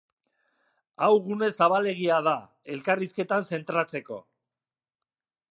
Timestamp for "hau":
1.07-1.09